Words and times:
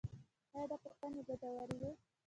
ایا 0.53 0.65
دا 0.71 0.75
پوښتنې 0.83 1.21
ګټورې 1.27 1.75
وې؟ 1.81 1.91